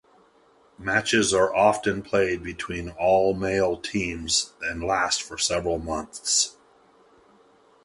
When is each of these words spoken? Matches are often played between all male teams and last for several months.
Matches 0.79 1.31
are 1.31 1.55
often 1.55 2.01
played 2.01 2.41
between 2.41 2.89
all 2.89 3.35
male 3.35 3.77
teams 3.77 4.51
and 4.59 4.83
last 4.83 5.21
for 5.21 5.37
several 5.37 5.77
months. 5.77 6.57